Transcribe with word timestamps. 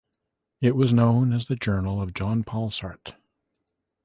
It 0.61 0.75
was 0.75 0.91
known 0.91 1.31
as 1.31 1.45
the 1.45 1.55
journal 1.55 2.01
of 2.01 2.15
Jean-Paul 2.15 2.71
Sartre. 2.71 3.13